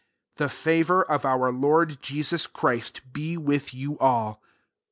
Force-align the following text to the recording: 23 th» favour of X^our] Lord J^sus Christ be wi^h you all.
23 0.35 0.37
th» 0.47 0.51
favour 0.63 1.03
of 1.11 1.21
X^our] 1.21 1.61
Lord 1.61 2.01
J^sus 2.01 2.51
Christ 2.51 3.01
be 3.13 3.37
wi^h 3.37 3.71
you 3.75 3.99
all. 3.99 4.41